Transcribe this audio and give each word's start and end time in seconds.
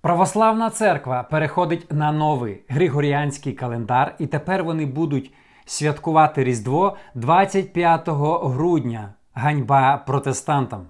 Православна 0.00 0.70
церква 0.70 1.22
переходить 1.22 1.92
на 1.92 2.12
новий 2.12 2.62
григоріанський 2.68 3.52
календар, 3.52 4.14
і 4.18 4.26
тепер 4.26 4.64
вони 4.64 4.86
будуть 4.86 5.32
святкувати 5.66 6.44
Різдво 6.44 6.96
25 7.14 8.08
грудня. 8.42 9.14
Ганьба 9.34 9.96
протестантам. 9.96 10.86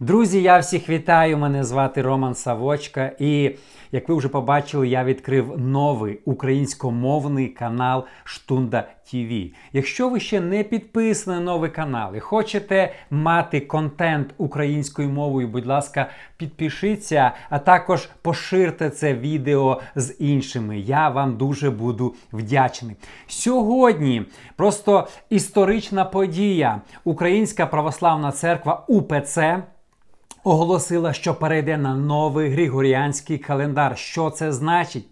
Друзі, 0.00 0.42
я 0.42 0.58
всіх 0.58 0.88
вітаю! 0.88 1.38
Мене 1.38 1.64
звати 1.64 2.02
Роман 2.02 2.34
Савочка, 2.34 3.12
і 3.18 3.56
як 3.92 4.08
ви 4.08 4.14
вже 4.14 4.28
побачили, 4.28 4.88
я 4.88 5.04
відкрив 5.04 5.58
новий 5.58 6.20
українськомовний 6.24 7.48
канал 7.48 8.04
Штунда 8.24 8.88
ТВ. 9.10 9.32
Якщо 9.72 10.08
ви 10.08 10.20
ще 10.20 10.40
не 10.40 10.64
підписані 10.64 11.36
на 11.36 11.42
новий 11.42 11.70
канал 11.70 12.16
і 12.16 12.20
хочете 12.20 12.92
мати 13.10 13.60
контент 13.60 14.34
українською 14.38 15.08
мовою, 15.08 15.48
будь 15.48 15.66
ласка, 15.66 16.10
підпишіться, 16.36 17.32
а 17.50 17.58
також 17.58 18.08
поширте 18.22 18.90
це 18.90 19.14
відео 19.14 19.80
з 19.94 20.14
іншими. 20.18 20.78
Я 20.78 21.08
вам 21.08 21.36
дуже 21.36 21.70
буду 21.70 22.14
вдячний. 22.32 22.96
Сьогодні 23.26 24.26
просто 24.56 25.08
історична 25.30 26.04
подія. 26.04 26.80
Українська 27.04 27.66
православна 27.66 28.32
церква 28.32 28.84
УПЦ 28.88 29.62
оголосила, 30.44 31.12
що 31.12 31.34
перейде 31.34 31.76
на 31.76 31.94
новий 31.94 32.50
Григоріанський 32.50 33.38
календар. 33.38 33.98
Що 33.98 34.30
це 34.30 34.52
значить? 34.52 35.06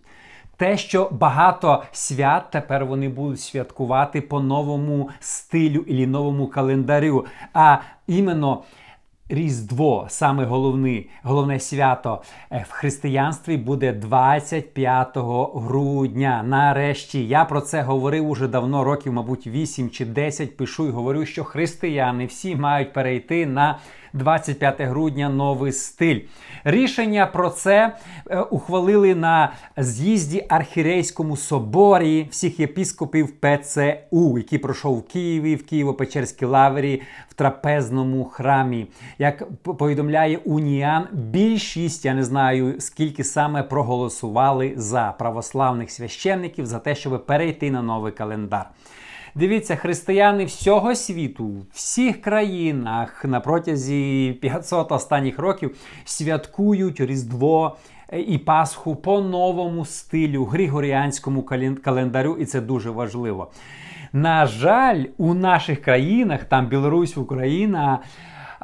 Те, 0.56 0.76
що 0.76 1.08
багато 1.12 1.82
свят 1.92 2.50
тепер 2.50 2.86
вони 2.86 3.08
будуть 3.08 3.40
святкувати 3.40 4.20
по 4.20 4.40
новому 4.40 5.10
стилю 5.20 5.80
і 5.86 6.06
новому 6.06 6.46
календарю. 6.46 7.26
А 7.54 7.76
іменно 8.06 8.62
Різдво, 9.28 10.06
саме 10.08 10.44
головне, 10.44 11.04
головне 11.22 11.60
свято 11.60 12.22
е, 12.50 12.64
в 12.68 12.72
християнстві 12.72 13.56
буде 13.56 13.92
25 13.92 15.08
грудня. 15.54 16.42
Нарешті 16.46 17.28
я 17.28 17.44
про 17.44 17.60
це 17.60 17.82
говорив 17.82 18.28
уже 18.28 18.48
давно, 18.48 18.84
років, 18.84 19.12
мабуть, 19.12 19.46
8 19.46 19.90
чи 19.90 20.04
10 20.04 20.56
пишу 20.56 20.88
і 20.88 20.90
говорю, 20.90 21.26
що 21.26 21.44
християни 21.44 22.26
всі 22.26 22.56
мають 22.56 22.92
перейти 22.92 23.46
на 23.46 23.78
25 24.12 24.80
грудня 24.80 25.28
новий 25.28 25.72
стиль. 25.72 26.20
Рішення 26.64 27.26
про 27.26 27.50
це 27.50 27.96
е, 28.30 28.40
ухвалили 28.40 29.14
на 29.14 29.52
з'їзді 29.76 30.46
Архірейському 30.48 31.36
соборі 31.36 32.26
всіх 32.30 32.60
єпіскопів 32.60 33.32
ПЦУ, 33.40 34.38
який 34.38 34.58
пройшов 34.58 34.98
в 34.98 35.02
Києві, 35.02 35.56
в 35.56 35.62
Києво-Печерській 35.72 36.46
лаврі, 36.46 37.02
в 37.28 37.34
трапезному 37.34 38.24
храмі. 38.24 38.86
Як 39.18 39.62
повідомляє 39.62 40.36
Уніан, 40.44 41.06
більшість, 41.12 42.04
я 42.04 42.14
не 42.14 42.24
знаю 42.24 42.74
скільки 42.78 43.24
саме 43.24 43.62
проголосували 43.62 44.72
за 44.76 45.14
православних 45.18 45.90
священників 45.90 46.66
за 46.66 46.78
те, 46.78 46.94
щоб 46.94 47.26
перейти 47.26 47.70
на 47.70 47.82
новий 47.82 48.12
календар. 48.12 48.66
Дивіться, 49.34 49.76
християни 49.76 50.44
всього 50.44 50.94
світу, 50.94 51.46
в 51.46 51.66
всіх 51.72 52.20
країнах 52.20 53.24
на 53.24 53.40
протязі 53.40 54.38
500 54.40 54.92
останніх 54.92 55.38
років 55.38 55.76
святкують 56.04 57.00
Різдво 57.00 57.76
і 58.26 58.38
Пасху 58.38 58.96
по 58.96 59.20
новому 59.20 59.84
стилю, 59.84 60.44
григоріанському 60.44 61.42
календарю, 61.82 62.36
і 62.40 62.44
це 62.44 62.60
дуже 62.60 62.90
важливо. 62.90 63.50
На 64.12 64.46
жаль, 64.46 65.04
у 65.18 65.34
наших 65.34 65.82
країнах, 65.82 66.44
там 66.44 66.66
Білорусь, 66.66 67.16
Україна. 67.16 67.98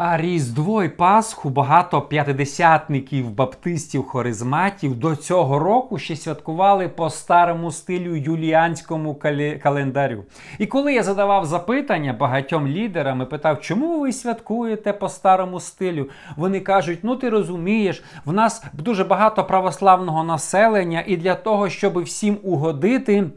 Різдво 0.01 0.83
і 0.83 0.89
Пасху 0.89 1.51
багато 1.51 2.01
п'ятидесятників, 2.01 3.31
баптистів, 3.31 4.05
хоризматів 4.05 4.97
до 4.97 5.17
цього 5.17 5.59
року 5.59 5.98
ще 5.98 6.17
святкували 6.17 6.89
по 6.89 7.11
старому 7.11 7.70
стилю 7.70 8.17
юліанському 8.17 9.19
календарю. 9.63 10.25
І 10.58 10.67
коли 10.67 10.95
я 10.95 11.03
задавав 11.03 11.47
запитання 11.47 12.13
багатьом 12.13 12.67
лідерам 12.67 13.23
і 13.23 13.25
питав, 13.25 13.61
чому 13.61 14.01
ви 14.01 14.13
святкуєте 14.13 14.92
по 14.92 15.08
старому 15.08 15.61
стилю, 15.61 16.08
вони 16.37 16.61
кажуть: 16.61 16.98
ну 17.03 17.17
ти 17.17 17.31
розумієш, 17.31 18.03
в 18.25 18.33
нас 18.33 18.64
дуже 18.73 19.05
багато 19.05 19.45
православного 19.45 20.25
населення, 20.25 21.05
і 21.07 21.17
для 21.17 21.35
того, 21.35 21.69
щоб 21.69 22.03
всім 22.03 22.39
угодити. 22.42 23.31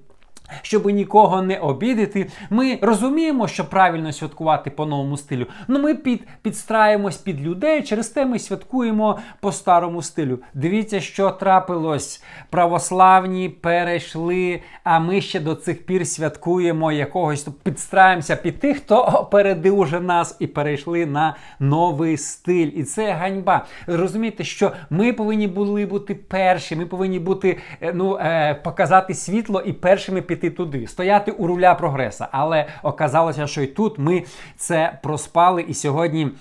Щоб 0.61 0.85
нікого 0.85 1.41
не 1.41 1.57
обідати, 1.57 2.27
ми 2.49 2.79
розуміємо, 2.81 3.47
що 3.47 3.65
правильно 3.65 4.11
святкувати 4.13 4.69
по 4.69 4.85
новому 4.85 5.17
стилю. 5.17 5.45
Ну 5.67 5.79
ми 5.79 5.95
під, 5.95 6.27
підстраємось 6.41 7.17
під 7.17 7.41
людей, 7.41 7.83
через 7.83 8.07
те 8.07 8.25
ми 8.25 8.39
святкуємо 8.39 9.19
по 9.39 9.51
старому 9.51 10.01
стилю. 10.01 10.39
Дивіться, 10.53 10.99
що 10.99 11.29
трапилось. 11.29 12.23
Православні 12.49 13.49
перейшли, 13.49 14.61
а 14.83 14.99
ми 14.99 15.21
ще 15.21 15.39
до 15.39 15.55
цих 15.55 15.85
пір 15.85 16.07
святкуємо 16.07 16.91
якогось, 16.91 17.47
підстраємося 17.63 18.35
під 18.35 18.59
тих, 18.59 18.77
хто 18.77 19.01
опередив 19.01 19.79
уже 19.79 19.99
нас 19.99 20.37
і 20.39 20.47
перейшли 20.47 21.05
на 21.05 21.35
новий 21.59 22.17
стиль. 22.17 22.71
І 22.75 22.83
це 22.83 23.11
ганьба. 23.11 23.65
Розумієте, 23.87 24.43
що 24.43 24.71
ми 24.89 25.13
повинні 25.13 25.47
були 25.47 25.85
бути 25.85 26.15
перші, 26.15 26.75
ми 26.75 26.85
повинні 26.85 27.19
бути, 27.19 27.57
е, 27.81 27.93
ну, 27.93 28.17
е, 28.17 28.53
показати 28.63 29.13
світло 29.13 29.61
і 29.61 29.73
першими 29.73 30.21
під 30.21 30.40
йти 30.41 30.49
туди, 30.49 30.87
стояти 30.87 31.31
у 31.31 31.47
руля 31.47 31.75
прогреса. 31.75 32.27
Але 32.31 32.65
оказалося, 32.83 33.47
що 33.47 33.61
і 33.61 33.67
тут 33.67 33.99
ми 33.99 34.23
це 34.57 34.99
проспали. 35.03 35.61
І 35.61 35.73
сьогодні. 35.73 36.31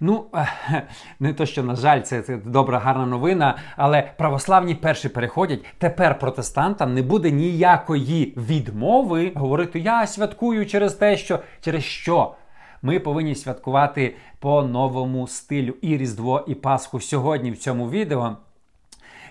Ну, 0.00 0.24
не 1.20 1.32
то, 1.32 1.46
що, 1.46 1.62
на 1.62 1.76
жаль, 1.76 2.00
це, 2.00 2.22
це 2.22 2.36
добра, 2.36 2.78
гарна 2.78 3.06
новина, 3.06 3.58
але 3.76 4.02
православні 4.18 4.74
перші 4.74 5.08
переходять. 5.08 5.64
Тепер 5.78 6.18
протестантам 6.18 6.94
не 6.94 7.02
буде 7.02 7.30
ніякої 7.30 8.34
відмови 8.36 9.32
говорити: 9.34 9.80
я 9.80 10.06
святкую 10.06 10.66
через 10.66 10.94
те, 10.94 11.16
що 11.16 11.38
через 11.60 11.84
що. 11.84 12.34
Ми 12.82 12.98
повинні 12.98 13.34
святкувати 13.34 14.16
по 14.38 14.62
новому 14.62 15.28
стилю 15.28 15.74
і 15.82 15.96
Різдво, 15.96 16.44
і 16.46 16.54
Пасху. 16.54 17.00
Сьогодні 17.00 17.50
в 17.50 17.58
цьому 17.58 17.90
відео 17.90 18.36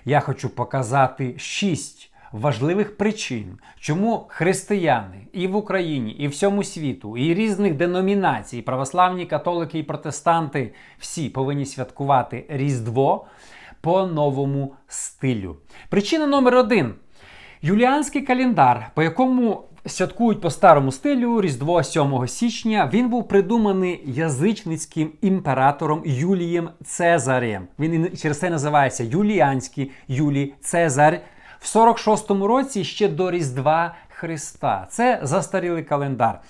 я 0.04 0.20
хочу 0.20 0.48
показати 0.48 1.34
шість 1.38 2.12
важливих 2.32 2.96
причин, 2.96 3.58
чому 3.80 4.26
християни 4.28 5.26
і 5.32 5.46
в 5.46 5.56
Україні, 5.56 6.12
і 6.12 6.28
всьому 6.28 6.64
світу, 6.64 7.16
і 7.16 7.34
різних 7.34 7.74
деномінацій, 7.74 8.62
православні 8.62 9.26
католики 9.26 9.78
і 9.78 9.82
протестанти 9.82 10.74
всі 10.98 11.28
повинні 11.28 11.66
святкувати 11.66 12.44
Різдво 12.48 13.26
по 13.80 14.06
новому 14.06 14.74
стилю. 14.88 15.56
Причина 15.88 16.26
номер 16.26 16.54
один. 16.54 16.94
Юліанський 17.62 18.22
календар, 18.22 18.90
по 18.94 19.02
якому 19.02 19.64
святкують 19.86 20.40
по 20.40 20.50
старому 20.50 20.92
стилю 20.92 21.40
Різдво 21.40 21.82
7 21.82 22.28
січня, 22.28 22.90
він 22.92 23.08
був 23.08 23.28
придуманий 23.28 24.02
язичницьким 24.06 25.12
імператором 25.20 26.02
Юлієм 26.06 26.70
Цезарем. 26.84 27.66
Він 27.78 28.16
через 28.16 28.38
це 28.38 28.50
називається 28.50 29.04
Юліанський 29.04 29.90
Юлій 30.08 30.54
Цезарь 30.60 31.20
в 31.60 31.76
46-му 31.76 32.46
році 32.46 32.84
ще 32.84 33.08
до 33.08 33.30
Різдва 33.30 33.94
Христа. 34.08 34.86
Це 34.90 35.20
застарілий 35.22 35.82
календар. 35.82 36.40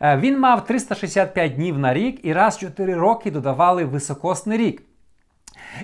Е, 0.00 0.16
він 0.16 0.40
мав 0.40 0.64
365 0.64 1.54
днів 1.54 1.78
на 1.78 1.94
рік 1.94 2.20
і 2.22 2.32
раз 2.32 2.56
в 2.56 2.60
4 2.60 2.94
роки 2.94 3.30
додавали 3.30 3.84
високосний 3.84 4.58
рік. 4.58 4.82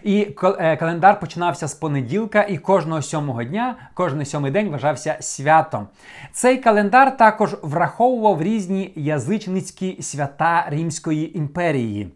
І 0.02 0.28
е, 0.42 0.76
календар 0.76 1.20
починався 1.20 1.68
з 1.68 1.74
понеділка, 1.74 2.42
і 2.42 2.58
кожного 2.58 3.02
сьомого 3.02 3.44
дня, 3.44 3.76
кожний 3.94 4.26
сьомий 4.26 4.50
день 4.50 4.68
вважався 4.68 5.16
святом. 5.20 5.88
Цей 6.32 6.58
календар 6.58 7.16
також 7.16 7.56
враховував 7.62 8.42
різні 8.42 8.92
язичницькі 8.96 10.02
свята 10.02 10.66
Римської 10.68 11.38
імперії. 11.38 12.12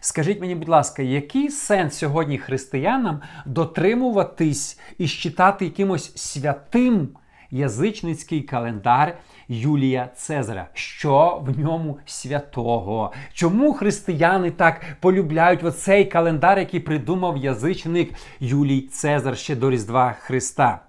Скажіть 0.00 0.40
мені, 0.40 0.54
будь 0.54 0.68
ласка, 0.68 1.02
який 1.02 1.48
сенс 1.48 1.94
сьогодні 1.94 2.38
християнам 2.38 3.20
дотримуватись 3.46 4.80
і 4.98 5.08
считати 5.08 5.64
якимось 5.64 6.16
святим 6.16 7.08
язичницький 7.50 8.40
календар 8.40 9.18
Юлія 9.48 10.10
Цезаря? 10.16 10.68
Що 10.74 11.42
в 11.46 11.58
ньому 11.58 11.98
святого? 12.06 13.12
Чому 13.32 13.72
християни 13.72 14.50
так 14.50 14.80
полюбляють 15.00 15.64
оцей 15.64 16.04
календар, 16.04 16.58
який 16.58 16.80
придумав 16.80 17.36
язичник 17.36 18.14
Юлій 18.40 18.80
Цезар 18.80 19.36
ще 19.36 19.56
до 19.56 19.70
Різдва 19.70 20.12
Христа? 20.12 20.80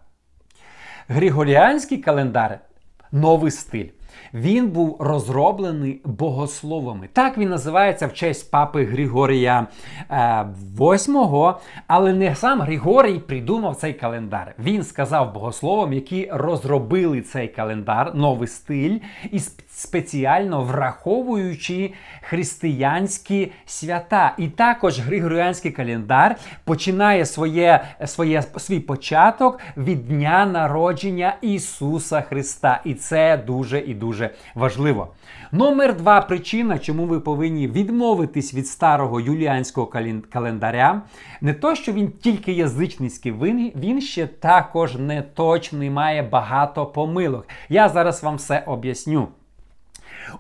Григоріанський 1.07 1.97
календар 1.97 2.59
новий 3.11 3.51
стиль. 3.51 3.89
Він 4.33 4.67
був 4.67 4.97
розроблений 4.99 6.01
богословами. 6.05 7.09
Так 7.13 7.37
він 7.37 7.49
називається 7.49 8.07
в 8.07 8.13
честь 8.13 8.51
папи 8.51 8.85
Григорія 8.85 9.67
VIII, 10.77 11.53
але 11.87 12.13
не 12.13 12.35
сам 12.35 12.61
Григорій 12.61 13.19
придумав 13.19 13.75
цей 13.75 13.93
календар. 13.93 14.55
Він 14.59 14.83
сказав 14.83 15.33
богословам, 15.33 15.93
які 15.93 16.29
розробили 16.31 17.21
цей 17.21 17.47
календар, 17.47 18.15
новий 18.15 18.47
стиль, 18.47 18.99
і 19.31 19.39
спеціально 19.69 20.61
враховуючи 20.61 21.93
християнські 22.21 23.51
свята. 23.65 24.33
І 24.37 24.47
також 24.47 24.99
Григоріанський 24.99 25.71
календар 25.71 26.35
починає 26.63 27.25
своє, 27.25 27.83
своє, 28.05 28.43
свій 28.57 28.79
початок 28.79 29.59
від 29.77 30.07
дня 30.07 30.45
народження 30.45 31.35
Ісуса 31.41 32.21
Христа. 32.21 32.81
І 32.85 32.93
це 32.93 33.37
дуже 33.37 33.79
і 33.79 33.93
дуже 34.01 34.29
важливо. 34.55 35.07
Номер 35.51 35.97
два 35.97 36.21
причина, 36.21 36.79
чому 36.79 37.05
ви 37.05 37.19
повинні 37.19 37.67
відмовитись 37.67 38.53
від 38.53 38.67
старого 38.67 39.19
юліанського 39.19 39.91
календаря, 40.29 41.01
не 41.41 41.53
то, 41.53 41.75
що 41.75 41.91
він 41.91 42.11
тільки 42.11 42.51
язичницький, 42.51 43.33
він, 43.75 44.01
ще 44.01 44.27
також 44.27 44.95
неточний, 44.95 45.89
має 45.89 46.21
багато 46.23 46.85
помилок. 46.85 47.47
Я 47.69 47.89
зараз 47.89 48.23
вам 48.23 48.35
все 48.35 48.63
об'ясню. 48.65 49.27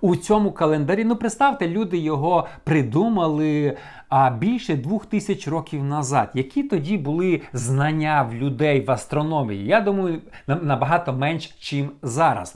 У 0.01 0.15
цьому 0.15 0.51
календарі, 0.51 1.05
ну 1.05 1.15
представте, 1.15 1.67
люди 1.67 1.97
його 1.97 2.47
придумали 2.63 3.77
а 4.11 4.29
більше 4.29 4.75
двох 4.75 5.05
тисяч 5.05 5.47
років 5.47 5.83
назад. 5.83 6.31
Які 6.33 6.63
тоді 6.63 6.97
були 6.97 7.41
знання 7.53 8.21
в 8.21 8.33
людей 8.33 8.81
в 8.81 8.91
астрономії? 8.91 9.65
Я 9.65 9.81
думаю, 9.81 10.21
набагато 10.47 11.13
менш, 11.13 11.55
чим 11.59 11.89
зараз. 12.01 12.55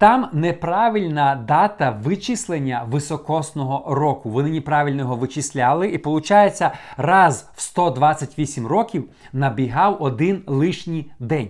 Там 0.00 0.28
неправильна 0.32 1.44
дата 1.48 1.90
вичислення 2.02 2.86
високосного 2.90 3.94
року. 3.94 4.30
Вони 4.30 4.50
неправильно 4.50 5.02
його 5.02 5.16
вичисляли, 5.16 5.88
і 5.88 5.96
виходить, 5.96 6.62
раз 6.96 7.50
в 7.54 7.60
128 7.60 8.66
років 8.66 9.08
набігав 9.32 10.02
один 10.02 10.42
лишній 10.46 11.10
день. 11.18 11.48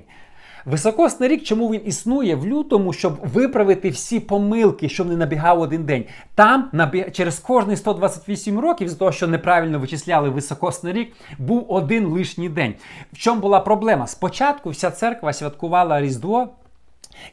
Високосний 0.65 1.29
рік, 1.29 1.43
чому 1.43 1.69
він 1.69 1.81
існує 1.85 2.35
в 2.35 2.47
лютому, 2.47 2.93
щоб 2.93 3.19
виправити 3.33 3.91
всі 3.91 4.21
помилки, 4.21 4.89
щоб 4.89 5.09
не 5.09 5.17
набігав 5.17 5.61
один 5.61 5.85
день. 5.85 6.05
Там 6.35 6.69
набіг... 6.73 7.13
через 7.13 7.39
кожні 7.39 7.77
128 7.77 8.59
років, 8.59 8.89
з 8.89 8.95
того, 8.95 9.13
що 9.13 9.29
неправильно 9.29 9.79
вичисляли 9.79 10.29
високосний 10.29 10.93
рік, 10.93 11.13
був 11.39 11.67
один 11.69 12.07
лишній 12.07 12.49
день. 12.49 12.75
В 13.13 13.19
чому 13.19 13.41
була 13.41 13.61
проблема? 13.61 14.07
Спочатку 14.07 14.71
вся 14.71 14.91
церква 14.91 15.33
святкувала 15.33 16.01
Різдво. 16.01 16.49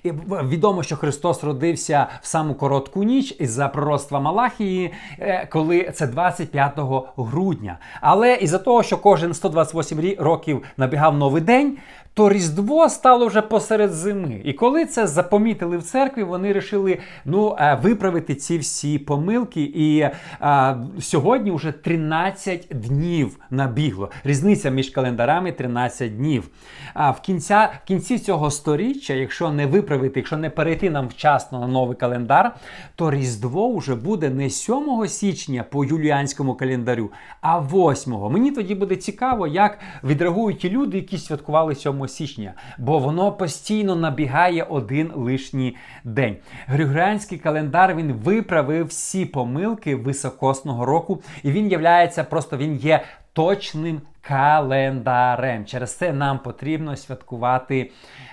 І 0.04 0.12
Відомо, 0.30 0.84
що 0.84 0.98
Христос 0.98 1.44
родився 1.44 2.07
в 2.22 2.28
саму 2.28 2.54
коротку 2.54 3.04
ніч 3.04 3.36
із-за 3.39 3.68
пророцтва 3.68 4.19
Малахії, 4.19 4.94
е, 5.19 5.48
коли 5.51 5.92
це 5.95 6.07
25 6.07 6.80
грудня. 7.18 7.78
Але 8.01 8.36
із-за 8.36 8.57
того, 8.57 8.84
що 8.84 8.98
кожен 8.98 9.34
128 9.34 10.16
років 10.19 10.63
набігав 10.78 11.18
новий 11.18 11.42
день, 11.42 11.78
то 12.18 12.30
Різдво 12.30 12.90
стало 12.90 13.28
вже 13.28 13.42
посеред 13.42 13.94
зими. 13.94 14.42
І 14.44 14.54
коли 14.54 14.86
це 14.86 15.08
запомітили 15.08 15.78
в 15.78 15.84
церкві, 15.84 16.24
вони 16.24 16.48
вирішили 16.48 16.98
ну, 17.25 17.56
е, 17.60 17.80
виправити 17.84 18.36
ці 18.36 18.58
всі 18.58 19.00
помилки. 19.00 19.62
І 19.62 20.10
а, 20.40 20.72
е, 20.72 21.02
сьогодні 21.02 21.52
вже 21.52 21.72
13 21.72 22.68
днів 22.69 23.40
набігло. 23.50 24.10
Різниця 24.24 24.69
між 24.69 24.90
календарами 24.90 25.52
13 25.52 26.18
днів. 26.18 26.50
А 26.94 27.12
в 27.12 27.22
кінця, 27.22 27.69
в 27.84 27.88
кінці 27.88 28.20
цього 28.20 28.52
сторіччя, 28.52 29.13
якщо 29.13 29.52
не 29.52 29.66
виправити, 29.66 30.20
якщо 30.20 30.38
не 30.38 30.50
перейти 30.50 30.90
нам 30.90 31.08
вчасно 31.08 31.60
на 31.60 31.68
новий 31.68 31.98
календар, 31.98 32.56
то 32.96 33.12
Різдво 33.12 33.78
вже 33.78 33.96
буде 33.96 34.30
не 34.30 34.50
7 34.50 35.08
січня 35.08 35.66
по 35.70 35.86
юліанському 35.86 36.56
календарю, 36.56 37.12
а 37.42 37.60
8. 37.60 38.13
Мені 38.13 38.52
тоді 38.52 38.75
буде 38.75 38.96
цікаво, 38.96 39.48
як 39.48 39.80
відреагують 40.04 40.60
ті 40.60 40.70
люди, 40.70 40.98
які 40.98 41.18
святкували 41.18 41.75
7 41.75 42.06
січня, 42.07 42.54
бо 42.77 43.00
воно 43.00 43.31
постійно 43.31 43.95
набігає 43.95 44.63
один 44.63 45.12
лишній 45.15 45.75
день. 46.04 46.38
Григоріанський 46.68 47.38
календар 47.38 47.95
він 47.95 48.12
виправив 48.12 48.86
всі 48.86 49.25
помилки 49.25 49.95
високосного 49.95 50.86
року, 50.86 51.21
і 51.44 51.51
він 51.51 51.68
являється 51.68 52.24
просто 52.24 52.57
він 52.57 52.75
є 52.75 53.04
точним 53.33 54.01
календарем. 54.21 55.65
Через 55.65 55.95
це 55.95 56.13
нам 56.13 56.39
потрібно 56.39 56.95
святкувати 56.95 57.92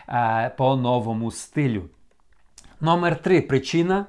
е, 0.09 0.51
по 0.57 0.77
новому 0.77 1.31
стилю. 1.31 1.83
Номер 2.81 3.23
три 3.23 3.41
причина. 3.41 4.07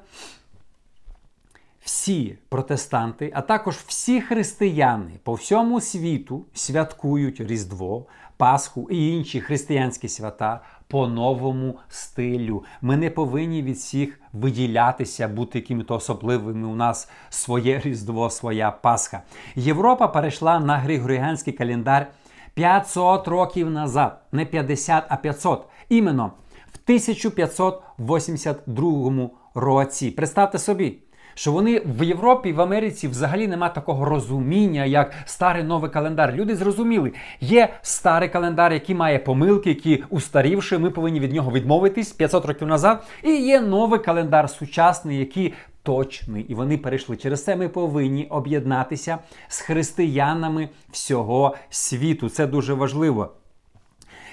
Всі 2.06 2.38
протестанти, 2.50 3.32
а 3.36 3.42
також 3.42 3.76
всі 3.76 4.22
християни 4.22 5.12
по 5.24 5.34
всьому 5.34 5.82
світу 5.82 6.46
святкують 6.54 7.42
Різдво, 7.42 8.06
Пасху 8.38 8.88
і 8.92 9.10
інші 9.10 9.42
християнські 9.42 10.08
свята 10.08 10.60
по 10.88 11.08
новому 11.08 11.80
стилю. 11.90 12.64
Ми 12.82 12.98
не 12.98 13.10
повинні 13.10 13.62
від 13.62 13.76
всіх 13.76 14.20
виділятися, 14.34 15.28
бути 15.28 15.60
якими-то 15.60 15.96
особливими. 15.96 16.68
У 16.68 16.76
нас 16.76 17.10
своє 17.30 17.80
Різдво, 17.80 18.30
своя 18.30 18.72
Пасха. 18.72 19.22
Європа 19.56 20.08
перейшла 20.08 20.60
на 20.60 20.78
Григоріанський 20.78 21.54
календар 21.54 22.08
500 22.54 23.28
років 23.28 23.70
назад, 23.70 24.22
не 24.32 24.46
50, 24.46 25.04
а 25.10 25.16
500. 25.16 25.66
Іменно 25.90 26.32
в 26.74 26.78
1582 26.86 29.30
році. 29.56 30.12
Представте 30.12 30.60
собі 30.60 30.98
що 31.36 31.52
вони 31.52 31.82
в 31.86 32.04
Європі 32.04 32.54
в 32.54 32.62
Америці 32.62 33.08
взагалі 33.08 33.48
нема 33.48 33.70
такого 33.70 34.06
розуміння, 34.06 34.86
як 34.86 35.14
старий 35.26 35.64
новий 35.64 35.92
календар. 35.92 36.34
Люди 36.34 36.56
зрозуміли, 36.56 37.12
є 37.42 37.74
старий 37.82 38.30
календар, 38.30 38.74
який 38.74 38.96
має 38.96 39.20
помилки, 39.20 39.70
які 39.70 40.04
устарівши, 40.10 40.78
ми 40.78 40.90
повинні 40.90 41.20
від 41.20 41.34
нього 41.34 41.52
відмовитись 41.52 42.12
500 42.12 42.46
років 42.46 42.68
назад. 42.68 43.04
І 43.24 43.30
є 43.30 43.62
новий 43.62 44.00
календар 44.00 44.50
сучасний, 44.50 45.20
який 45.20 45.54
точний. 45.84 46.44
І 46.44 46.56
вони 46.56 46.78
перейшли. 46.78 47.18
Через 47.18 47.44
це 47.44 47.56
ми 47.56 47.70
повинні 47.70 48.26
об'єднатися 48.26 49.18
з 49.48 49.60
християнами 49.60 50.70
всього 50.92 51.56
світу. 51.70 52.30
Це 52.30 52.48
дуже 52.48 52.74
важливо. 52.74 53.34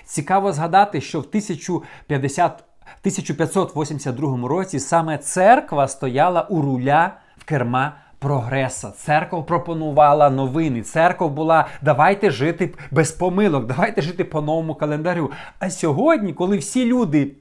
Цікаво 0.05 0.53
згадати, 0.53 1.01
що 1.01 1.21
в 1.21 1.25
1050 1.29 2.65
1582 3.01 4.49
році 4.49 4.81
саме 4.81 5.19
церква 5.19 5.89
стояла 5.89 6.43
у 6.43 6.63
руля 6.63 7.13
в 7.39 7.45
керма 7.45 7.93
прогреса. 8.19 8.91
Церква 8.91 9.43
пропонувала 9.43 10.31
новини. 10.31 10.83
Церква 10.83 11.29
була 11.29 11.69
давайте 11.83 12.31
жити 12.31 12.75
без 12.91 13.13
помилок, 13.13 13.67
давайте 13.67 14.03
жити 14.03 14.25
по 14.25 14.41
новому 14.41 14.75
календарю. 14.75 15.31
А 15.59 15.71
сьогодні, 15.71 16.33
коли 16.33 16.59
всі 16.59 16.85
люди 16.85 17.33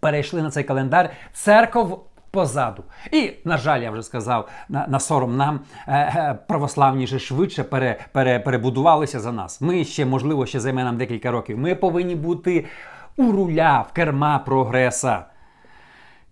перейшли 0.00 0.42
на 0.42 0.50
цей 0.50 0.64
календар, 0.64 1.10
церква 1.32 1.98
позаду. 2.34 2.84
І, 3.12 3.32
на 3.44 3.56
жаль, 3.56 3.80
я 3.80 3.90
вже 3.90 4.02
сказав, 4.02 4.48
на 4.68 4.86
на 4.88 5.00
сором 5.00 5.36
нам 5.36 5.60
е, 5.86 5.92
е, 5.92 6.38
православні 6.48 7.06
же 7.06 7.18
швидше 7.18 7.64
пере, 7.64 7.98
пере, 8.12 8.38
перебудувалися 8.38 9.20
за 9.20 9.32
нас. 9.32 9.60
Ми 9.60 9.84
ще, 9.84 10.04
можливо, 10.04 10.46
ще 10.46 10.60
займе 10.60 10.84
нам 10.84 10.96
декілька 10.96 11.30
років. 11.30 11.58
Ми 11.58 11.74
повинні 11.74 12.14
бути 12.14 12.64
у 13.16 13.32
руля 13.32 13.86
в 13.90 13.92
керма 13.92 14.38
прогреса. 14.38 15.24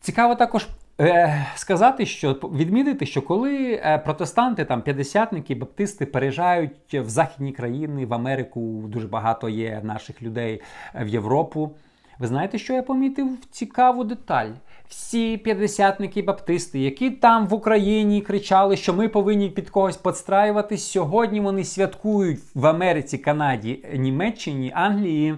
Цікаво 0.01 0.35
також 0.35 0.69
е, 1.01 1.47
сказати, 1.55 2.07
що 2.07 2.33
відмітити, 2.33 3.07
що 3.07 3.23
коли 3.23 3.81
е, 3.85 3.99
протестанти, 3.99 4.65
там 4.65 4.83
п'ятдесятники, 4.83 5.55
баптисти 5.55 6.07
переїжджають 6.07 6.95
в 6.95 7.09
західні 7.09 7.53
країни, 7.53 8.07
в 8.07 8.15
Америку 8.15 8.85
дуже 8.89 9.09
багато 9.09 9.49
є 9.49 9.81
наших 9.83 10.23
людей 10.23 10.61
в 10.95 11.09
Європу. 11.09 11.71
Ви 12.19 12.27
знаєте, 12.27 12.59
що 12.59 12.73
я 12.73 12.83
помітив 12.83 13.29
цікаву 13.51 14.05
деталь? 14.05 14.51
Всі 14.89 15.37
п'ятдесятники 15.37 16.23
баптисти, 16.23 16.81
які 16.81 17.11
там 17.11 17.47
в 17.47 17.55
Україні 17.55 18.21
кричали, 18.21 18.77
що 18.77 18.95
ми 18.95 19.09
повинні 19.09 19.51
під 19.51 19.71
когось 19.71 19.97
підстраюватись, 19.97 20.91
сьогодні 20.91 21.41
вони 21.41 21.65
святкують 21.65 22.41
в 22.55 22.67
Америці, 22.67 23.19
Канаді, 23.19 23.85
Німеччині, 23.95 24.73
Англії 24.75 25.35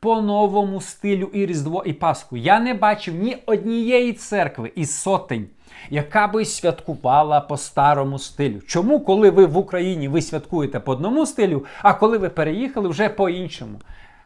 по 0.00 0.20
новому 0.22 0.80
стилю 0.80 1.30
і 1.32 1.46
Різдво 1.46 1.82
і 1.86 1.92
Пасху. 1.92 2.36
Я 2.36 2.60
не 2.60 2.74
бачив 2.74 3.14
ні 3.14 3.36
однієї 3.46 4.12
церкви 4.12 4.72
із 4.74 5.00
сотень, 5.00 5.46
яка 5.90 6.28
би 6.28 6.44
святкувала 6.44 7.40
по 7.40 7.56
старому 7.56 8.18
стилю. 8.18 8.60
Чому, 8.66 9.00
коли 9.00 9.30
ви 9.30 9.46
в 9.46 9.56
Україні 9.56 10.08
ви 10.08 10.22
святкуєте 10.22 10.80
по 10.80 10.92
одному 10.92 11.26
стилю, 11.26 11.64
а 11.82 11.94
коли 11.94 12.18
ви 12.18 12.28
переїхали 12.28 12.88
вже 12.88 13.08
по 13.08 13.28
іншому? 13.28 13.78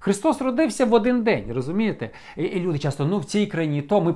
Христос 0.02 0.40
родився 0.40 0.84
в 0.86 0.94
один 0.94 1.22
день, 1.22 1.44
розумієте? 1.52 2.10
І, 2.36 2.42
і 2.42 2.60
люди 2.60 2.78
часто 2.78 3.04
ну 3.04 3.18
в 3.18 3.24
цій 3.24 3.46
країні 3.46 3.82
то 3.82 4.00
ми 4.00 4.14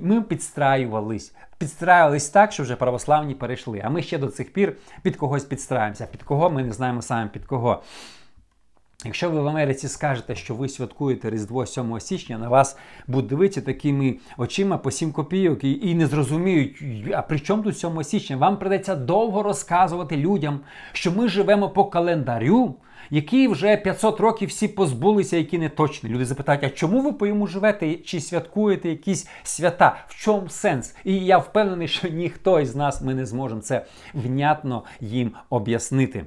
ми, 0.00 0.22
підстраювались. 0.22 1.34
Підстраювались 1.58 2.28
так, 2.28 2.52
що 2.52 2.62
вже 2.62 2.76
православні 2.76 3.34
перейшли. 3.34 3.82
А 3.84 3.90
ми 3.90 4.02
ще 4.02 4.18
до 4.18 4.26
цих 4.26 4.52
пір 4.52 4.76
під 5.02 5.16
когось 5.16 5.44
підстраюємося. 5.44 6.06
Під 6.06 6.22
кого 6.22 6.50
ми 6.50 6.62
не 6.62 6.72
знаємо 6.72 7.02
саме 7.02 7.28
під 7.28 7.44
кого. 7.44 7.82
Якщо 9.04 9.30
ви 9.30 9.40
в 9.40 9.48
Америці 9.48 9.88
скажете, 9.88 10.34
що 10.34 10.54
ви 10.54 10.68
святкуєте 10.68 11.30
Різдво 11.30 11.66
7 11.66 12.00
січня, 12.00 12.38
на 12.38 12.48
вас 12.48 12.78
будуть 13.06 13.28
дивитися 13.30 13.60
такими 13.60 14.16
очима 14.38 14.78
по 14.78 14.90
7 14.90 15.12
копійок 15.12 15.64
і, 15.64 15.90
і 15.90 15.94
не 15.94 16.06
зрозуміють, 16.06 16.82
а 17.14 17.22
при 17.22 17.40
чому 17.40 17.62
тут 17.62 17.78
7 17.78 18.04
січня? 18.04 18.36
Вам 18.36 18.58
придеться 18.58 18.94
довго 18.94 19.42
розказувати 19.42 20.16
людям, 20.16 20.60
що 20.92 21.12
ми 21.12 21.28
живемо 21.28 21.68
по 21.68 21.84
календарю, 21.84 22.74
який 23.10 23.48
вже 23.48 23.76
500 23.76 24.20
років 24.20 24.48
всі 24.48 24.68
позбулися, 24.68 25.36
які 25.36 25.58
не 25.58 25.68
точні. 25.68 26.10
Люди 26.10 26.24
запитають, 26.24 26.64
а 26.64 26.68
чому 26.68 27.00
ви 27.00 27.12
по 27.12 27.26
йому 27.26 27.46
живете 27.46 27.94
чи 27.94 28.20
святкуєте 28.20 28.88
якісь 28.88 29.28
свята? 29.42 29.96
В 30.08 30.14
чому 30.14 30.48
сенс? 30.48 30.96
І 31.04 31.16
я 31.16 31.38
впевнений, 31.38 31.88
що 31.88 32.08
ніхто 32.08 32.60
із 32.60 32.76
нас 32.76 33.02
ми 33.02 33.14
не 33.14 33.26
зможемо 33.26 33.60
це 33.60 33.84
внятно 34.14 34.84
їм 35.00 35.32
об'яснити. 35.50 36.24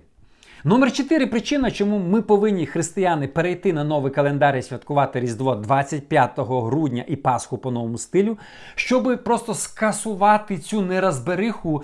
Номер 0.68 0.92
4 0.92 1.28
причина, 1.28 1.72
чому 1.72 2.00
ми 2.00 2.22
повинні 2.22 2.66
християни 2.66 3.28
перейти 3.28 3.74
на 3.74 3.84
новий 3.84 4.12
календар 4.12 4.58
і 4.58 4.62
святкувати 4.62 5.20
Різдво 5.20 5.56
25 5.56 6.32
грудня 6.38 7.04
і 7.08 7.16
Пасху 7.16 7.58
по 7.58 7.72
новому 7.72 7.98
стилю, 7.98 8.38
щоб 8.76 9.24
просто 9.24 9.54
скасувати 9.54 10.58
цю 10.58 10.82
нерозбериху. 10.82 11.84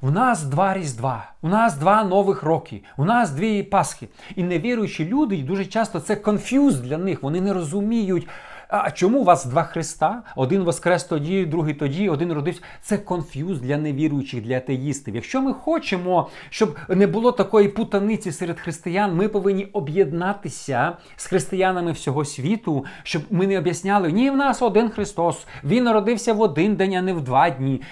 У 0.00 0.10
нас 0.10 0.42
два 0.42 0.74
різдва, 0.74 1.30
у 1.42 1.48
нас 1.48 1.76
два 1.78 2.04
нових 2.04 2.42
роки, 2.42 2.82
у 2.96 3.04
нас 3.04 3.30
дві 3.30 3.62
Пасхи. 3.62 4.08
І 4.36 4.42
невіруючі 4.42 5.04
люди 5.04 5.42
дуже 5.42 5.66
часто 5.66 6.00
це 6.00 6.16
конф'юз 6.16 6.80
для 6.80 6.98
них. 6.98 7.22
Вони 7.22 7.40
не 7.40 7.52
розуміють. 7.52 8.28
А 8.68 8.90
чому 8.90 9.20
у 9.20 9.24
вас 9.24 9.46
два 9.46 9.62
Христа? 9.62 10.22
Один 10.36 10.62
воскрес 10.62 11.04
тоді, 11.04 11.46
другий 11.46 11.74
тоді, 11.74 12.08
один 12.08 12.32
родився. 12.32 12.60
Це 12.82 12.98
конф'юз 12.98 13.60
для 13.60 13.76
невіруючих, 13.76 14.42
для 14.42 14.56
атеїстів. 14.56 15.14
Якщо 15.14 15.42
ми 15.42 15.52
хочемо, 15.52 16.28
щоб 16.50 16.76
не 16.88 17.06
було 17.06 17.32
такої 17.32 17.68
путаниці 17.68 18.32
серед 18.32 18.60
християн, 18.60 19.14
ми 19.14 19.28
повинні 19.28 19.64
об'єднатися 19.64 20.96
з 21.16 21.26
християнами 21.26 21.92
всього 21.92 22.24
світу, 22.24 22.84
щоб 23.02 23.22
ми 23.30 23.46
не 23.46 23.58
об'ясняли, 23.58 24.12
ні, 24.12 24.30
в 24.30 24.36
нас 24.36 24.62
один 24.62 24.90
Христос, 24.90 25.46
Він 25.64 25.84
народився 25.84 26.32
в 26.32 26.40
один 26.40 26.76
день, 26.76 26.94
а 26.94 27.02
не 27.02 27.12
в 27.12 27.20
два 27.20 27.50
дні. 27.50 27.82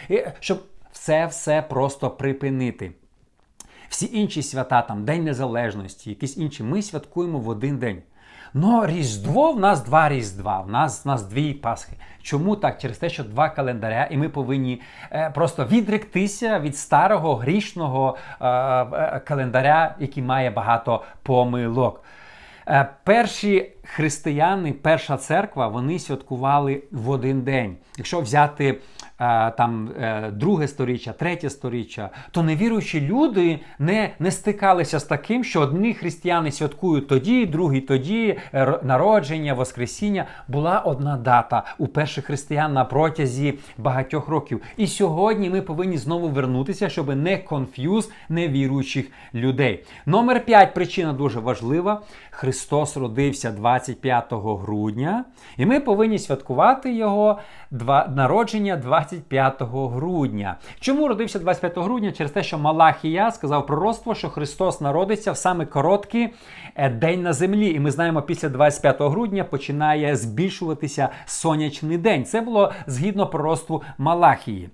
Щоб 0.41 0.63
це 0.93 1.27
все 1.27 1.63
просто 1.63 2.11
припинити. 2.11 2.93
Всі 3.89 4.11
інші 4.13 4.43
свята, 4.43 4.83
там 4.83 5.05
День 5.05 5.25
Незалежності, 5.25 6.11
якісь 6.11 6.37
інші, 6.37 6.63
ми 6.63 6.83
святкуємо 6.83 7.39
в 7.39 7.49
один 7.49 7.79
день. 7.79 8.03
Но 8.57 8.87
Різдво 8.87 9.53
в 9.53 9.61
нас 9.61 9.85
два 9.85 10.09
Різдва, 10.09 10.61
в 10.61 10.71
нас 10.71 11.05
в 11.05 11.09
нас 11.09 11.23
дві 11.23 11.55
Пасхи. 11.55 11.93
Чому 12.23 12.57
так? 12.57 12.81
Через 12.81 12.99
те, 12.99 13.09
що 13.09 13.25
два 13.25 13.49
календаря, 13.49 14.09
і 14.11 14.17
ми 14.17 14.29
повинні 14.29 14.81
е, 15.13 15.31
просто 15.35 15.65
відректися 15.65 16.59
від 16.59 16.77
старого 16.77 17.37
грішного 17.37 18.17
е, 18.41 18.47
е, 18.47 19.21
календаря, 19.25 19.95
який 19.99 20.23
має 20.23 20.51
багато 20.51 21.03
помилок. 21.23 22.05
Е, 22.69 22.89
перші 23.05 23.71
християни, 23.85 24.73
перша 24.73 25.17
церква, 25.17 25.69
вони 25.69 25.99
святкували 25.99 26.83
в 26.91 27.11
один 27.11 27.43
день. 27.43 27.77
Якщо 27.97 28.21
взяти 28.21 28.79
там 29.57 29.91
е, 30.01 30.31
друге 30.31 30.69
сторіччя, 30.69 31.13
третє 31.13 31.51
сторіччя, 31.51 32.11
то 32.31 32.43
невіруючі 32.43 33.01
люди 33.01 33.61
не 33.79 34.11
не 34.19 34.31
стикалися 34.31 34.99
з 34.99 35.05
таким, 35.05 35.45
що 35.45 35.61
одні 35.61 35.95
християни 35.95 36.53
святкують 36.53 37.09
тоді, 37.09 37.47
другі 37.47 37.81
тоді, 37.81 38.39
е, 38.55 38.79
народження, 38.83 39.55
Воскресіння. 39.55 40.27
Була 40.49 40.79
одна 40.81 41.17
дата 41.17 41.65
у 41.79 41.87
перших 41.87 42.25
християн 42.25 42.73
на 42.73 42.85
протязі 42.85 43.55
багатьох 43.79 44.29
років. 44.29 44.61
І 44.77 44.87
сьогодні 44.87 45.51
ми 45.51 45.63
повинні 45.63 45.99
знову 45.99 46.29
вернутися, 46.29 46.89
щоб 46.89 47.17
не 47.17 47.39
конф'юз 47.39 48.11
невіруючих 48.29 49.07
людей. 49.35 49.85
Номер 50.07 50.45
5 50.45 50.75
причина 50.75 51.13
дуже 51.13 51.41
важлива. 51.41 52.03
Христос 52.31 52.97
родився 52.97 53.53
25 53.53 54.25
грудня, 54.33 55.25
і 55.57 55.67
ми 55.67 55.81
повинні 55.81 56.19
святкувати 56.19 56.95
його 56.95 57.39
народження 58.09 58.77
25 58.77 59.14
грудня. 59.71 60.57
Чому 60.81 61.09
родився 61.09 61.39
25 61.39 61.79
грудня? 61.79 62.13
Через 62.13 62.33
те, 62.33 62.43
що 62.43 62.59
Малахія 62.59 63.31
сказав 63.31 63.67
пророцтво, 63.67 64.15
що 64.15 64.29
Христос 64.29 64.81
народиться 64.81 65.33
в 65.33 65.37
саме 65.37 65.67
короткий 65.67 66.29
е, 66.75 66.91
день 66.91 67.23
на 67.23 67.33
землі. 67.33 67.71
І 67.71 67.81
ми 67.81 67.91
знаємо, 67.91 68.23
після 68.23 68.49
25 68.49 68.97
грудня 69.01 69.45
починає 69.45 70.17
збільшуватися 70.17 71.09
сонячний 71.27 71.99
день. 71.99 72.25
Це 72.25 72.41
було 72.41 72.73
згідно 72.87 73.27
пророцтву 73.27 73.83
Малахії. 73.99 74.71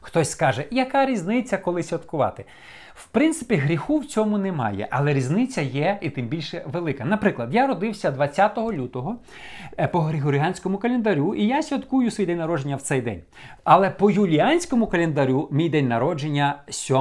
Хтось 0.00 0.30
скаже, 0.30 0.64
яка 0.70 1.06
різниця, 1.06 1.58
коли 1.58 1.82
святкувати? 1.82 2.44
В 2.94 3.06
принципі, 3.06 3.54
гріху 3.54 3.98
в 3.98 4.06
цьому 4.06 4.38
немає, 4.38 4.88
але 4.90 5.14
різниця 5.14 5.60
є 5.60 5.98
і 6.00 6.10
тим 6.10 6.26
більше 6.26 6.62
велика. 6.72 7.04
Наприклад, 7.04 7.54
я 7.54 7.66
родився 7.66 8.10
20 8.10 8.58
лютого 8.58 9.16
е, 9.78 9.88
по 9.88 10.00
григоріанському 10.00 10.78
календарю, 10.78 11.34
і 11.34 11.46
я 11.46 11.62
святкую 11.62 12.10
свій 12.10 12.26
день 12.26 12.38
народження 12.38 12.76
в 12.76 12.82
цей 12.82 13.00
день. 13.00 13.20
Але 13.64 13.90
по 13.90 14.10
юліанському 14.10 14.86
календарю 14.86 15.48
мій 15.50 15.68
день 15.68 15.88
народження 15.88 16.62
7 16.68 16.96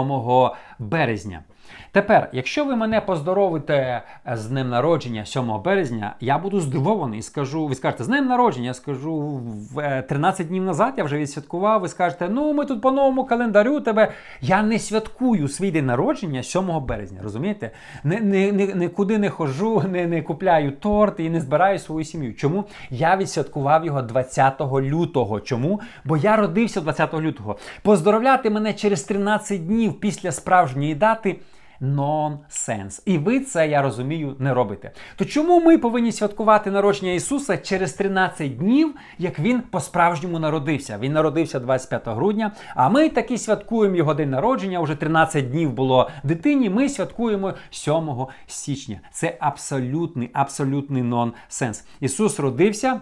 березня. 0.79 1.43
Тепер, 1.91 2.29
якщо 2.33 2.65
ви 2.65 2.75
мене 2.75 3.01
поздоровите 3.01 4.01
е, 4.27 4.37
з 4.37 4.47
днем 4.47 4.69
народження 4.69 5.25
7 5.25 5.61
березня, 5.63 6.15
я 6.19 6.37
буду 6.37 6.59
здивований 6.59 7.19
і 7.19 7.21
скажу, 7.21 7.67
ви 7.67 7.75
скажете, 7.75 8.03
з 8.03 8.07
днем 8.07 8.27
народження, 8.27 8.67
я 8.67 8.73
скажу 8.73 9.41
13 10.07 10.41
е, 10.41 10.43
днів 10.43 10.63
назад, 10.63 10.93
я 10.97 11.03
вже 11.03 11.17
відсвяткував, 11.17 11.81
ви 11.81 11.87
скажете, 11.87 12.29
ну 12.29 12.53
ми 12.53 12.65
тут 12.65 12.81
по 12.81 12.91
новому 12.91 13.25
календарю 13.25 13.79
тебе. 13.79 14.11
Я 14.41 14.63
не 14.63 14.79
святкую 14.79 15.47
свій 15.47 15.71
день 15.71 15.85
народження 15.85 16.43
7 16.43 16.85
березня. 16.85 17.19
Розумієте? 17.23 17.71
Не, 18.03 18.19
не, 18.19 18.51
не, 18.51 18.67
Нікуди 18.67 19.17
не 19.17 19.29
хожу, 19.29 19.83
не, 19.89 20.07
не 20.07 20.21
купляю 20.21 20.71
торт 20.71 21.19
і 21.19 21.29
не 21.29 21.41
збираю 21.41 21.79
свою 21.79 22.05
сім'ю. 22.05 22.33
Чому? 22.33 22.63
Я 22.89 23.17
відсвяткував 23.17 23.85
його 23.85 24.01
20 24.01 24.61
лютого. 24.61 25.39
Чому? 25.39 25.81
Бо 26.05 26.17
я 26.17 26.35
родився 26.35 26.81
20 26.81 27.13
лютого. 27.13 27.57
Поздоровляти 27.81 28.49
мене 28.49 28.73
через 28.73 29.03
13 29.03 29.67
днів 29.67 29.99
після 29.99 30.31
справжньої 30.31 30.95
дати 30.95 31.39
нонсенс. 31.81 33.01
І 33.05 33.17
ви 33.17 33.39
це, 33.39 33.67
я 33.67 33.81
розумію, 33.81 34.35
не 34.39 34.53
робите. 34.53 34.91
То 35.15 35.25
чому 35.25 35.61
ми 35.61 35.77
повинні 35.77 36.11
святкувати 36.11 36.71
народження 36.71 37.11
Ісуса 37.11 37.57
через 37.57 37.93
13 37.93 38.57
днів, 38.57 38.95
як 39.17 39.39
Він 39.39 39.61
по-справжньому 39.61 40.39
народився? 40.39 40.97
Він 41.01 41.13
народився 41.13 41.59
25 41.59 42.01
грудня, 42.07 42.51
а 42.75 42.89
ми 42.89 43.09
таки 43.09 43.37
святкуємо 43.37 43.95
його 43.95 44.13
день 44.13 44.29
народження. 44.29 44.79
Уже 44.79 44.95
13 44.95 45.51
днів 45.51 45.73
було 45.73 46.09
дитині. 46.23 46.69
Ми 46.69 46.89
святкуємо 46.89 47.53
7 47.69 47.93
січня. 48.47 48.99
Це 49.11 49.37
абсолютний, 49.39 50.29
абсолютний 50.33 51.03
нонсенс. 51.03 51.85
Ісус 51.99 52.39
родився 52.39 53.01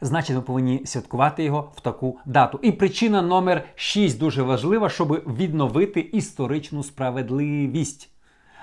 значить 0.00 0.36
ми 0.36 0.42
повинні 0.42 0.82
святкувати 0.84 1.44
його 1.44 1.72
в 1.76 1.80
таку 1.80 2.18
дату. 2.26 2.60
І 2.62 2.72
причина 2.72 3.22
номер 3.22 3.64
6 3.74 4.18
дуже 4.18 4.42
важлива, 4.42 4.88
щоб 4.88 5.12
відновити 5.12 6.00
історичну 6.00 6.82
справедливість. 6.82 8.10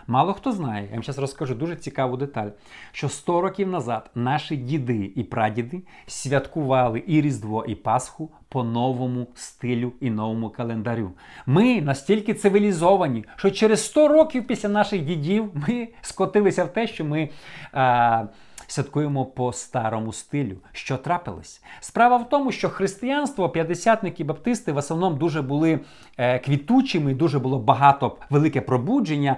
Мало 0.10 0.34
хто 0.34 0.52
знає, 0.52 0.86
я 0.86 0.94
вам 0.94 1.04
зараз 1.04 1.20
розкажу 1.20 1.56
дуже 1.56 1.76
цікаву 1.76 2.18
деталь, 2.18 2.48
що 2.92 3.10
100 3.10 3.42
років 3.42 3.68
назад 3.68 4.12
наші 4.16 4.56
діди 4.58 5.12
і 5.16 5.24
прадіди 5.24 5.82
святкували 6.08 7.04
і 7.08 7.22
Різдво, 7.22 7.66
і 7.66 7.76
Пасху 7.76 8.32
по 8.50 8.64
новому 8.64 9.28
стилю 9.36 9.94
і 10.00 10.10
новому 10.10 10.50
календарю. 10.50 11.12
Ми 11.46 11.82
настільки 11.82 12.34
цивілізовані, 12.34 13.26
що 13.36 13.52
через 13.52 13.86
100 13.86 14.08
років 14.08 14.48
після 14.48 14.70
наших 14.70 15.06
дідів 15.06 15.52
ми 15.68 15.88
скотилися 16.02 16.66
в 16.66 16.74
те, 16.74 16.88
що 16.88 17.06
ми. 17.06 17.30
А, 17.74 18.26
святкуємо 18.68 19.26
по 19.26 19.54
старому 19.54 20.14
стилю. 20.14 20.58
Що 20.72 20.98
трапилось? 20.98 21.62
Справа 21.80 22.18
в 22.18 22.30
тому, 22.30 22.52
що 22.52 22.70
християнство, 22.70 23.50
п'ятдесятники 23.50 24.24
баптисти 24.24 24.72
в 24.72 24.78
основному 24.78 25.16
дуже 25.16 25.42
були 25.42 25.80
е, 26.18 26.40
квітучими, 26.40 27.14
дуже 27.14 27.40
було 27.40 27.60
багато 27.60 28.18
велике 28.30 28.62
пробудження 28.62 29.36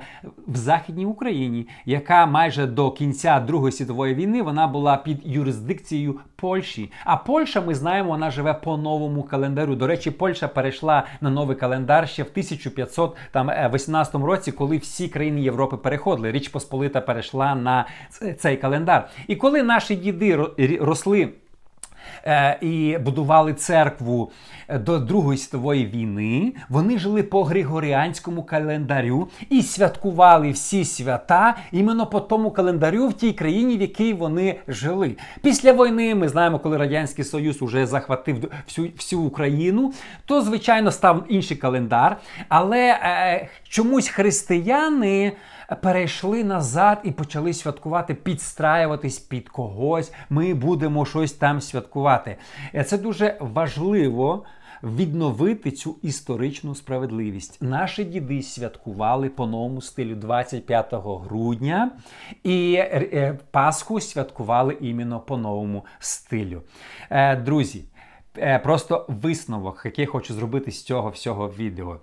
в 0.47 0.55
Західній 0.55 1.05
Україні, 1.05 1.67
яка 1.85 2.25
майже 2.25 2.67
до 2.67 2.91
кінця 2.91 3.39
Другої 3.39 3.71
світової 3.71 4.15
війни 4.15 4.41
вона 4.41 4.67
була 4.67 4.97
під 4.97 5.21
юрисдикцією 5.23 6.19
Польщі. 6.41 6.91
А 7.05 7.17
Польща, 7.17 7.61
ми 7.61 7.75
знаємо, 7.75 8.09
вона 8.09 8.31
живе 8.31 8.53
по 8.53 8.77
новому 8.77 9.23
календарю. 9.23 9.75
До 9.75 9.87
речі, 9.87 10.11
Польща 10.11 10.47
перейшла 10.47 11.03
на 11.21 11.29
новий 11.29 11.57
календар 11.57 12.09
ще 12.09 12.23
в 12.23 12.27
1518 12.31 14.15
е, 14.15 14.17
році, 14.17 14.51
коли 14.51 14.77
всі 14.77 15.07
країни 15.07 15.41
Європи 15.41 15.77
переходили. 15.77 16.31
Річ 16.31 16.47
Посполита 16.47 17.01
перейшла 17.01 17.55
на 17.55 17.85
цей 18.37 18.57
календар. 18.57 19.09
І 19.27 19.35
коли 19.35 19.63
наші 19.63 19.95
діди 19.95 20.35
росли 20.81 21.29
і 22.61 22.97
будували 22.97 23.53
церкву 23.53 24.31
е, 24.67 24.79
до 24.79 24.99
Другої 24.99 25.37
світової 25.37 25.85
війни, 25.85 26.53
вони 26.69 26.99
жили 26.99 27.23
по 27.23 27.43
Григоріанському 27.43 28.43
календарю 28.43 29.27
і 29.49 29.61
святкували 29.61 30.51
всі 30.51 30.85
свята 30.85 31.55
іменно 31.71 32.05
по 32.05 32.19
тому 32.19 32.51
календарю 32.51 33.07
в 33.07 33.13
тій 33.13 33.33
країні, 33.33 33.77
в 33.77 33.81
якій 33.81 34.13
вони 34.13 34.59
жили. 34.67 35.15
Після 35.41 35.73
війни 35.73 36.15
ми 36.15 36.29
знаємо, 36.29 36.59
коли 36.59 36.77
Радянський 36.77 37.25
Союз 37.25 37.61
уже 37.61 37.85
захватив 37.85 38.51
всю, 38.67 38.89
всю 38.97 39.21
Україну, 39.21 39.93
то 40.25 40.41
звичайно 40.41 40.91
став 40.91 41.25
інший 41.29 41.57
календар. 41.57 42.17
Але 42.49 42.79
е, 42.79 43.49
чомусь 43.69 44.07
християни 44.09 45.31
перейшли 45.75 46.43
назад 46.43 46.99
і 47.03 47.11
почали 47.11 47.53
святкувати, 47.53 48.13
підстраюватись 48.13 49.19
під 49.19 49.49
когось. 49.49 50.11
Ми 50.29 50.53
будемо 50.53 51.05
щось 51.05 51.31
там 51.31 51.61
святкувати. 51.61 52.08
Е, 52.75 52.83
Це 52.83 52.97
дуже 52.97 53.37
важливо. 53.39 54.43
Відновити 54.83 55.71
цю 55.71 55.95
історичну 56.01 56.75
справедливість. 56.75 57.61
Наші 57.61 58.03
діди 58.03 58.41
святкували 58.41 59.29
по 59.29 59.47
новому 59.47 59.81
стилю 59.81 60.15
25 60.15 60.93
грудня, 60.93 61.91
і 62.43 62.73
е, 62.73 63.39
Пасху 63.51 63.99
святкували 63.99 64.77
іменно 64.81 65.19
по 65.19 65.37
новому 65.37 65.85
стилю. 65.99 66.61
Е, 67.09 67.35
Друзі, 67.35 67.83
е, 68.37 68.59
просто 68.59 69.05
висновок, 69.09 69.81
який 69.85 70.05
хочу 70.05 70.33
зробити 70.33 70.71
з 70.71 70.83
цього 70.83 71.09
всього 71.09 71.49
відео. 71.49 71.99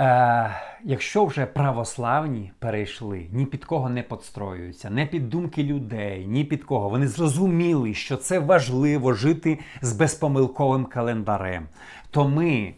Е, 0.00 0.50
якщо 0.84 1.24
вже 1.24 1.46
православні 1.46 2.52
перейшли, 2.58 3.26
ні 3.32 3.46
під 3.46 3.64
кого 3.64 3.88
не 3.88 4.02
підстроюються, 4.02 4.90
не 4.90 5.06
під 5.06 5.28
думки 5.28 5.62
людей, 5.62 6.26
ні 6.26 6.44
під 6.44 6.64
кого. 6.64 6.88
Вони 6.88 7.08
зрозуміли, 7.08 7.94
що 7.94 8.16
це 8.16 8.38
важливо 8.38 9.12
жити 9.12 9.58
з 9.82 9.92
безпомилковим 9.92 10.84
календарем. 10.84 11.66
То 12.10 12.28
ми, 12.28 12.74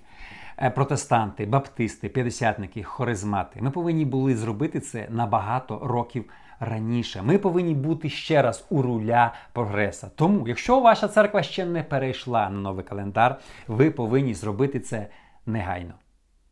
е, 0.63 0.71
протестанти, 0.71 1.47
баптисти, 1.47 2.09
п'ятдесятники, 2.09 2.83
хоризмати, 2.83 3.63
ми 3.63 3.71
повинні 3.71 4.05
були 4.05 4.37
зробити 4.37 4.81
це 4.81 5.07
на 5.11 5.27
багато 5.27 5.81
років 5.83 6.25
раніше. 6.61 7.23
Ми 7.23 7.39
повинні 7.39 7.75
бути 7.75 8.09
ще 8.09 8.43
раз 8.43 8.67
у 8.71 8.83
руля 8.83 9.35
прогреса. 9.53 10.11
Тому, 10.17 10.49
якщо 10.49 10.81
ваша 10.81 11.09
церква 11.09 11.43
ще 11.43 11.65
не 11.65 11.83
перейшла 11.83 12.51
на 12.51 12.61
новий 12.61 12.85
календар, 12.85 13.39
ви 13.69 13.91
повинні 13.91 14.35
зробити 14.35 14.81
це 14.81 15.07
негайно. 15.47 15.95